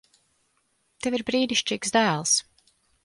Tev 1.07 1.17
ir 1.19 1.25
brīnišķīgs 1.29 1.95
dēls. 1.99 2.35